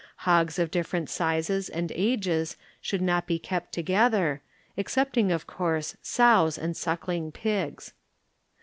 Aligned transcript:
Hogs 0.25 0.57
of 0.57 0.71
different 0.71 1.11
sizes 1.11 1.69
and 1.69 1.91
ages 1.91 2.57
should 2.81 3.03
not 3.03 3.27
be 3.27 3.37
kept 3.37 3.71
together, 3.71 4.41
except 4.75 5.15
ing 5.15 5.31
of 5.31 5.45
course 5.45 5.95
sows 6.01 6.57
and 6.57 6.75
suckling 6.75 7.31
pigs. 7.31 7.93